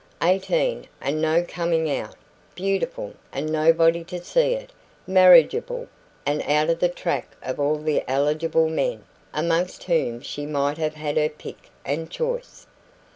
[0.23, 2.15] Eighteen, and no coming out
[2.55, 4.71] beautiful, and nobody to see it
[5.05, 5.87] marriageable,
[6.25, 10.95] and out of the track of all the eligible men, amongst whom she might have
[10.95, 12.65] had her pick and choice.